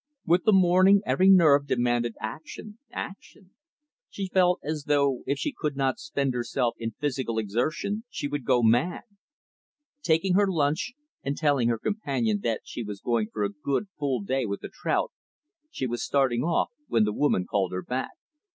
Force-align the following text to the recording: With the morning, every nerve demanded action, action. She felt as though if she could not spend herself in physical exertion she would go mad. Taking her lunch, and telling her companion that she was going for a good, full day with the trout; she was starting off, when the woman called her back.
With 0.25 0.45
the 0.45 0.51
morning, 0.51 1.03
every 1.05 1.29
nerve 1.29 1.67
demanded 1.67 2.15
action, 2.19 2.79
action. 2.89 3.51
She 4.09 4.25
felt 4.33 4.59
as 4.63 4.85
though 4.87 5.21
if 5.27 5.37
she 5.37 5.53
could 5.55 5.75
not 5.75 5.99
spend 5.99 6.33
herself 6.33 6.73
in 6.79 6.95
physical 6.99 7.37
exertion 7.37 8.05
she 8.09 8.27
would 8.27 8.43
go 8.43 8.63
mad. 8.63 9.03
Taking 10.01 10.33
her 10.33 10.51
lunch, 10.51 10.93
and 11.23 11.37
telling 11.37 11.67
her 11.69 11.77
companion 11.77 12.39
that 12.41 12.61
she 12.63 12.81
was 12.81 12.99
going 12.99 13.27
for 13.31 13.43
a 13.43 13.53
good, 13.53 13.89
full 13.99 14.21
day 14.21 14.47
with 14.47 14.61
the 14.61 14.69
trout; 14.73 15.11
she 15.69 15.85
was 15.85 16.03
starting 16.03 16.41
off, 16.41 16.71
when 16.87 17.03
the 17.03 17.13
woman 17.13 17.45
called 17.45 17.71
her 17.71 17.83
back. 17.83 18.09